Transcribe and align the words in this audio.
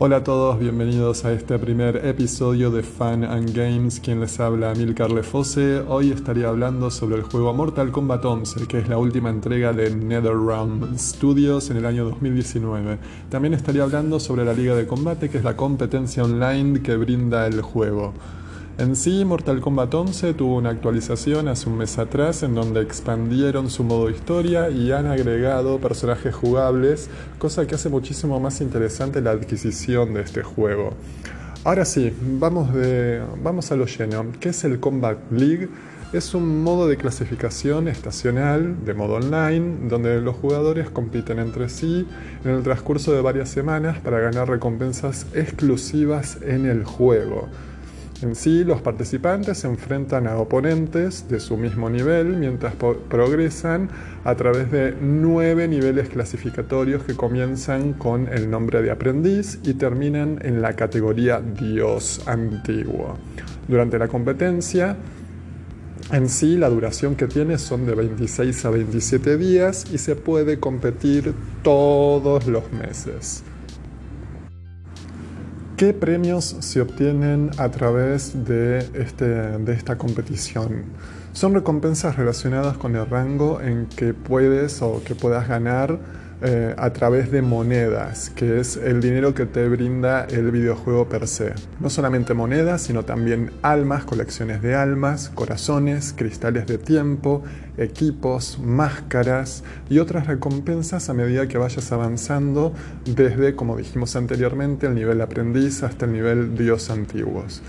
Hola 0.00 0.16
a 0.16 0.24
todos, 0.24 0.58
bienvenidos 0.58 1.24
a 1.24 1.32
este 1.32 1.56
primer 1.56 2.04
episodio 2.04 2.72
de 2.72 2.82
Fan 2.82 3.22
and 3.22 3.54
Games. 3.54 4.00
Quien 4.00 4.18
les 4.18 4.40
habla, 4.40 4.74
Milcar 4.74 5.12
Lefose. 5.12 5.84
Hoy 5.86 6.10
estaría 6.10 6.48
hablando 6.48 6.90
sobre 6.90 7.14
el 7.14 7.22
juego 7.22 7.54
Mortal 7.54 7.92
Kombat 7.92 8.24
11, 8.24 8.66
que 8.66 8.78
es 8.78 8.88
la 8.88 8.98
última 8.98 9.30
entrega 9.30 9.72
de 9.72 9.94
NetherRealm 9.94 10.98
Studios 10.98 11.70
en 11.70 11.76
el 11.76 11.86
año 11.86 12.06
2019. 12.06 12.98
También 13.30 13.54
estaría 13.54 13.84
hablando 13.84 14.18
sobre 14.18 14.44
la 14.44 14.52
Liga 14.52 14.74
de 14.74 14.84
Combate, 14.84 15.30
que 15.30 15.38
es 15.38 15.44
la 15.44 15.56
competencia 15.56 16.24
online 16.24 16.82
que 16.82 16.96
brinda 16.96 17.46
el 17.46 17.62
juego. 17.62 18.14
En 18.76 18.96
sí, 18.96 19.24
Mortal 19.24 19.60
Kombat 19.60 19.94
11 19.94 20.34
tuvo 20.34 20.56
una 20.56 20.70
actualización 20.70 21.46
hace 21.46 21.68
un 21.68 21.78
mes 21.78 21.96
atrás 21.96 22.42
en 22.42 22.56
donde 22.56 22.82
expandieron 22.82 23.70
su 23.70 23.84
modo 23.84 24.10
historia 24.10 24.68
y 24.68 24.90
han 24.90 25.06
agregado 25.06 25.78
personajes 25.78 26.34
jugables, 26.34 27.08
cosa 27.38 27.68
que 27.68 27.76
hace 27.76 27.88
muchísimo 27.88 28.40
más 28.40 28.60
interesante 28.60 29.20
la 29.20 29.30
adquisición 29.30 30.14
de 30.14 30.22
este 30.22 30.42
juego. 30.42 30.92
Ahora 31.62 31.84
sí, 31.84 32.12
vamos, 32.20 32.68
vamos 33.44 33.70
a 33.70 33.76
lo 33.76 33.86
lleno. 33.86 34.26
¿Qué 34.40 34.48
es 34.48 34.64
el 34.64 34.80
Combat 34.80 35.18
League? 35.30 35.68
Es 36.12 36.34
un 36.34 36.64
modo 36.64 36.88
de 36.88 36.96
clasificación 36.96 37.86
estacional, 37.86 38.84
de 38.84 38.94
modo 38.94 39.14
online, 39.14 39.88
donde 39.88 40.20
los 40.20 40.34
jugadores 40.34 40.90
compiten 40.90 41.38
entre 41.38 41.68
sí 41.68 42.08
en 42.44 42.50
el 42.50 42.64
transcurso 42.64 43.12
de 43.12 43.20
varias 43.20 43.50
semanas 43.50 43.98
para 44.00 44.18
ganar 44.18 44.48
recompensas 44.48 45.28
exclusivas 45.32 46.38
en 46.42 46.66
el 46.66 46.82
juego. 46.82 47.48
En 48.24 48.34
sí, 48.34 48.64
los 48.64 48.80
participantes 48.80 49.58
se 49.58 49.66
enfrentan 49.66 50.26
a 50.26 50.38
oponentes 50.38 51.28
de 51.28 51.38
su 51.40 51.58
mismo 51.58 51.90
nivel 51.90 52.38
mientras 52.38 52.74
progresan 52.74 53.90
a 54.24 54.34
través 54.34 54.72
de 54.72 54.96
nueve 54.98 55.68
niveles 55.68 56.08
clasificatorios 56.08 57.02
que 57.02 57.14
comienzan 57.14 57.92
con 57.92 58.28
el 58.28 58.50
nombre 58.50 58.80
de 58.80 58.90
aprendiz 58.90 59.58
y 59.62 59.74
terminan 59.74 60.38
en 60.40 60.62
la 60.62 60.72
categoría 60.74 61.42
Dios 61.42 62.22
antiguo. 62.26 63.18
Durante 63.68 63.98
la 63.98 64.08
competencia, 64.08 64.96
en 66.10 66.30
sí, 66.30 66.56
la 66.56 66.70
duración 66.70 67.16
que 67.16 67.26
tiene 67.26 67.58
son 67.58 67.84
de 67.84 67.94
26 67.94 68.64
a 68.64 68.70
27 68.70 69.36
días 69.36 69.84
y 69.92 69.98
se 69.98 70.16
puede 70.16 70.58
competir 70.58 71.34
todos 71.62 72.46
los 72.46 72.72
meses. 72.72 73.44
¿Qué 75.76 75.92
premios 75.92 76.56
se 76.60 76.80
obtienen 76.80 77.50
a 77.58 77.68
través 77.68 78.44
de, 78.44 78.78
este, 78.94 79.24
de 79.24 79.72
esta 79.72 79.98
competición? 79.98 80.84
Son 81.32 81.52
recompensas 81.52 82.14
relacionadas 82.14 82.76
con 82.76 82.94
el 82.94 83.04
rango 83.10 83.60
en 83.60 83.86
que 83.86 84.14
puedes 84.14 84.82
o 84.82 85.02
que 85.02 85.16
puedas 85.16 85.48
ganar 85.48 85.98
eh, 86.42 86.74
a 86.76 86.92
través 86.92 87.30
de 87.30 87.42
monedas, 87.42 88.30
que 88.30 88.58
es 88.60 88.76
el 88.76 89.00
dinero 89.00 89.34
que 89.34 89.46
te 89.46 89.68
brinda 89.68 90.24
el 90.24 90.50
videojuego 90.50 91.08
per 91.08 91.28
se. 91.28 91.54
No 91.80 91.88
solamente 91.88 92.34
monedas, 92.34 92.82
sino 92.82 93.04
también 93.04 93.52
almas, 93.62 94.04
colecciones 94.04 94.60
de 94.60 94.74
almas, 94.74 95.30
corazones, 95.34 96.12
cristales 96.16 96.66
de 96.66 96.78
tiempo, 96.78 97.42
equipos, 97.78 98.58
máscaras 98.58 99.62
y 99.88 100.00
otras 100.00 100.26
recompensas 100.26 101.08
a 101.08 101.14
medida 101.14 101.46
que 101.46 101.56
vayas 101.56 101.90
avanzando 101.92 102.72
desde, 103.06 103.54
como 103.54 103.76
dijimos 103.76 104.16
anteriormente, 104.16 104.86
el 104.86 104.94
nivel 104.94 105.20
aprendiz 105.20 105.82
hasta 105.82 106.04
el 106.04 106.12
nivel 106.12 106.56
dios 106.56 106.90
antiguos. 106.90 107.62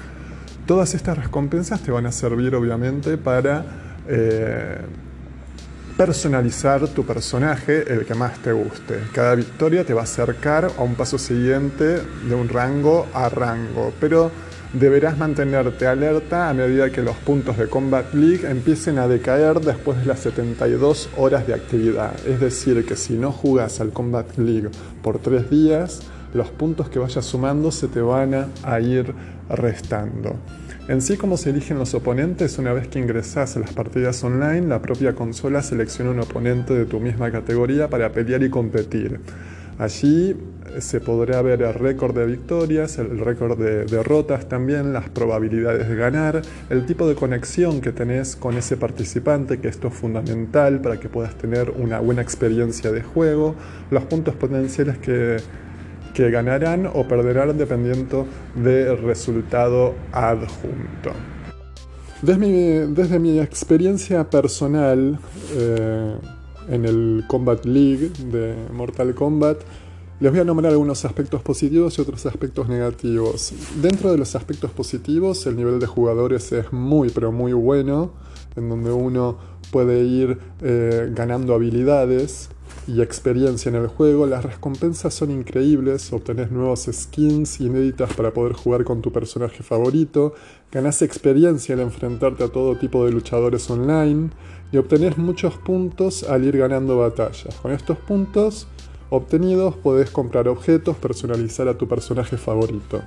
Todas 0.66 0.95
estas 0.95 1.17
recompensas 1.17 1.81
te 1.81 1.91
van 1.91 2.07
a 2.07 2.11
servir 2.11 2.55
obviamente 2.55 3.17
para 3.17 3.66
eh, 4.07 4.77
personalizar 5.97 6.88
tu 6.89 7.05
personaje 7.05 7.91
el 7.91 8.05
que 8.05 8.15
más 8.15 8.39
te 8.39 8.51
guste. 8.51 8.99
Cada 9.13 9.35
victoria 9.35 9.85
te 9.85 9.93
va 9.93 10.01
a 10.01 10.03
acercar 10.03 10.69
a 10.77 10.81
un 10.81 10.95
paso 10.95 11.17
siguiente 11.17 12.01
de 12.27 12.35
un 12.35 12.49
rango 12.49 13.07
a 13.13 13.29
rango, 13.29 13.93
pero 13.99 14.29
deberás 14.73 15.17
mantenerte 15.17 15.88
alerta 15.88 16.50
a 16.50 16.53
medida 16.53 16.89
que 16.89 17.01
los 17.01 17.16
puntos 17.16 17.57
de 17.57 17.69
Combat 17.69 18.13
League 18.13 18.45
empiecen 18.45 19.00
a 19.00 19.07
decaer 19.07 19.61
después 19.61 19.97
de 20.00 20.06
las 20.06 20.19
72 20.19 21.09
horas 21.16 21.47
de 21.47 21.53
actividad. 21.53 22.12
Es 22.27 22.41
decir, 22.41 22.85
que 22.85 22.97
si 22.97 23.13
no 23.13 23.31
jugas 23.31 23.79
al 23.79 23.91
Combat 23.91 24.38
League 24.38 24.69
por 25.01 25.19
3 25.19 25.50
días, 25.50 26.01
los 26.33 26.50
puntos 26.50 26.89
que 26.89 27.00
vayas 27.00 27.23
sumando 27.23 27.72
se 27.72 27.88
te 27.88 28.01
van 28.01 28.51
a 28.63 28.79
ir 28.81 29.13
restando. 29.50 30.35
En 30.88 31.01
sí, 31.01 31.18
como 31.18 31.35
se 31.35 31.50
eligen 31.50 31.79
los 31.79 31.96
oponentes, 31.96 32.59
una 32.59 32.72
vez 32.72 32.88
que 32.88 33.00
ingresas 33.00 33.57
a 33.57 33.59
las 33.59 33.73
partidas 33.73 34.23
online, 34.23 34.68
la 34.68 34.84
propia 34.84 35.16
consola 35.16 35.63
selecciona 35.63 36.12
un 36.12 36.19
oponente 36.19 36.75
de 36.75 36.85
tu 36.85 37.00
misma 37.00 37.31
categoría 37.31 37.90
para 37.90 38.12
pelear 38.12 38.44
y 38.44 38.51
competir. 38.51 39.19
Allí 39.79 40.29
eh, 40.75 40.81
se 40.81 41.01
podrá 41.01 41.41
ver 41.41 41.63
el 41.63 41.74
récord 41.74 42.16
de 42.16 42.28
victorias, 42.28 43.00
el 43.00 43.18
récord 43.18 43.57
de 43.57 43.85
derrotas 43.85 44.47
también, 44.47 44.94
las 44.94 45.09
probabilidades 45.09 45.90
de 45.90 45.95
ganar, 45.95 46.44
el 46.69 46.85
tipo 46.85 47.07
de 47.07 47.16
conexión 47.16 47.81
que 47.81 47.91
tenés 47.91 48.35
con 48.35 48.56
ese 48.56 48.78
participante, 48.78 49.59
que 49.59 49.69
esto 49.69 49.88
es 49.88 49.94
fundamental 49.95 50.81
para 50.81 51.00
que 51.00 51.09
puedas 51.09 51.34
tener 51.34 51.72
una 51.72 52.00
buena 52.00 52.22
experiencia 52.22 52.91
de 52.91 53.01
juego, 53.01 53.56
los 53.90 54.03
puntos 54.03 54.35
potenciales 54.35 55.00
que 55.00 55.38
que 56.15 56.31
ganarán 56.31 56.87
o 56.87 57.07
perderán 57.07 57.57
dependiendo 57.57 58.25
del 58.55 58.97
resultado 58.97 59.93
adjunto. 60.13 61.11
Desde 62.21 63.19
mi, 63.19 63.39
experiencia 63.39 64.27
personal 64.29 65.19
eh, 65.53 66.15
en 66.69 66.85
el 66.85 67.25
Combat 67.27 67.63
League 67.65 68.11
de 68.31 68.55
Mortal 68.73 69.13
Kombat, 69.13 69.57
les 70.21 70.31
voy 70.31 70.39
a 70.39 70.45
nombrar 70.45 70.71
algunos 70.71 71.03
aspectos 71.03 71.41
positivos 71.41 71.97
y 71.97 72.01
otros 72.01 72.25
aspectos 72.25 72.69
negativos. 72.69 73.53
Dentro 73.81 74.11
de 74.11 74.17
los 74.17 74.33
aspectos 74.35 74.71
positivos, 74.71 75.45
el 75.45 75.57
nivel 75.57 75.79
de 75.79 75.87
jugadores 75.87 76.53
es 76.53 76.71
muy, 76.71 77.09
pero 77.09 77.33
muy 77.33 77.51
bueno, 77.51 78.13
en 78.55 78.69
donde 78.69 78.91
uno 78.91 79.37
puede 79.71 80.03
ir 80.03 80.39
eh, 80.61 81.11
ganando 81.13 81.53
habilidades 81.53 82.49
y 82.87 83.01
experiencia 83.01 83.69
en 83.69 83.75
el 83.75 83.87
juego, 83.87 84.27
las 84.27 84.45
recompensas 84.45 85.13
son 85.13 85.31
increíbles, 85.31 86.13
obtenés 86.13 86.51
nuevos 86.51 86.87
skins 86.91 87.59
inéditas 87.59 88.13
para 88.13 88.31
poder 88.31 88.53
jugar 88.53 88.83
con 88.83 89.01
tu 89.01 89.11
personaje 89.11 89.63
favorito, 89.63 90.35
ganás 90.71 91.01
experiencia 91.01 91.73
al 91.73 91.81
enfrentarte 91.81 92.43
a 92.43 92.49
todo 92.49 92.77
tipo 92.77 93.05
de 93.05 93.11
luchadores 93.11 93.69
online 93.69 94.29
y 94.71 94.77
obtenés 94.77 95.17
muchos 95.17 95.57
puntos 95.57 96.23
al 96.23 96.43
ir 96.45 96.57
ganando 96.57 96.97
batallas. 96.97 97.55
Con 97.61 97.71
estos 97.71 97.97
puntos 97.97 98.67
obtenidos 99.09 99.75
podés 99.75 100.09
comprar 100.11 100.47
objetos, 100.47 100.95
personalizar 100.97 101.67
a 101.67 101.77
tu 101.77 101.87
personaje 101.87 102.37
favorito. 102.37 103.01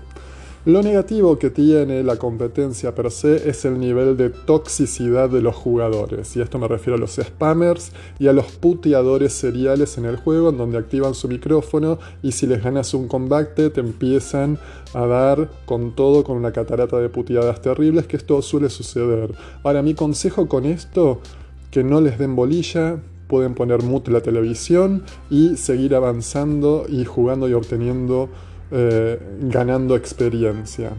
Lo 0.69 0.83
negativo 0.83 1.39
que 1.39 1.49
tiene 1.49 2.03
la 2.03 2.17
competencia 2.17 2.95
per 2.95 3.11
se 3.11 3.49
es 3.49 3.65
el 3.65 3.81
nivel 3.81 4.19
de 4.19 4.29
toxicidad 4.29 5.31
de 5.31 5.41
los 5.41 5.57
jugadores, 5.57 6.37
y 6.37 6.43
esto 6.43 6.59
me 6.59 6.69
refiero 6.69 6.97
a 6.97 7.01
los 7.01 7.13
spammers 7.13 7.91
y 8.19 8.27
a 8.27 8.35
los 8.35 8.53
puteadores 8.53 9.33
seriales 9.33 9.97
en 9.97 10.05
el 10.05 10.19
juego, 10.19 10.51
en 10.51 10.59
donde 10.59 10.77
activan 10.77 11.15
su 11.15 11.27
micrófono 11.27 11.99
y 12.23 12.33
si 12.33 12.47
les 12.47 12.63
ganas 12.63 12.93
un 12.93 13.09
combate 13.09 13.71
te 13.71 13.81
empiezan 13.81 14.59
a 14.93 15.07
dar 15.07 15.49
con 15.65 15.93
todo 15.93 16.23
con 16.23 16.37
una 16.37 16.53
catarata 16.53 16.99
de 16.99 17.09
puteadas 17.09 17.63
terribles, 17.63 18.07
que 18.07 18.19
esto 18.19 18.43
suele 18.43 18.69
suceder. 18.69 19.33
Ahora, 19.63 19.81
mi 19.81 19.95
consejo 19.95 20.49
con 20.49 20.67
esto, 20.67 21.23
que 21.71 21.83
no 21.83 22.03
les 22.03 22.19
den 22.19 22.37
bolilla, 22.37 22.99
pueden 23.27 23.55
poner 23.55 23.83
mute 23.83 24.11
la 24.11 24.21
televisión 24.21 25.05
y 25.31 25.57
seguir 25.57 25.95
avanzando 25.95 26.85
y 26.91 27.07
jugando 27.07 27.49
y 27.49 27.55
obteniendo 27.55 28.29
eh, 28.71 29.19
ganando 29.43 29.97
experiencia. 29.97 30.93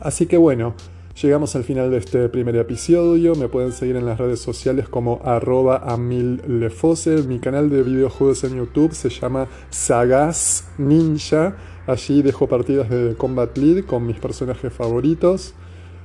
Así 0.00 0.26
que 0.26 0.36
bueno, 0.36 0.74
llegamos 1.20 1.54
al 1.54 1.64
final 1.64 1.90
de 1.90 1.98
este 1.98 2.28
primer 2.28 2.56
episodio. 2.56 3.34
Me 3.34 3.48
pueden 3.48 3.72
seguir 3.72 3.96
en 3.96 4.06
las 4.06 4.18
redes 4.18 4.40
sociales 4.40 4.88
como 4.88 5.20
arroba 5.24 5.78
amillefose. 5.78 7.22
Mi 7.22 7.38
canal 7.38 7.70
de 7.70 7.82
videojuegos 7.82 8.44
en 8.44 8.56
YouTube 8.56 8.94
se 8.94 9.10
llama 9.10 9.48
Sagas 9.70 10.68
Ninja. 10.78 11.56
Allí 11.86 12.22
dejo 12.22 12.48
partidas 12.48 12.88
de 12.90 13.14
Combat 13.16 13.56
League 13.58 13.84
con 13.84 14.06
mis 14.06 14.18
personajes 14.18 14.72
favoritos. 14.72 15.54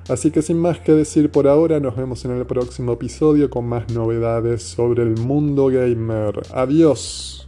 Así 0.10 0.32
que 0.32 0.42
sin 0.42 0.58
más 0.58 0.80
que 0.80 0.94
decir 0.94 1.30
por 1.32 1.48
ahora, 1.48 1.80
nos 1.80 1.96
vemos 1.96 2.24
en 2.24 2.32
el 2.32 2.46
próximo 2.46 2.94
episodio 2.94 3.50
con 3.50 3.66
más 3.68 3.92
novedades 3.94 4.64
sobre 4.64 5.04
el 5.04 5.18
mundo 5.18 5.68
gamer. 5.68 6.42
Adiós. 6.54 7.47